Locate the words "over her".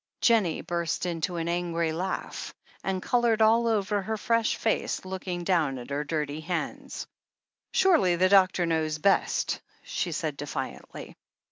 3.67-4.17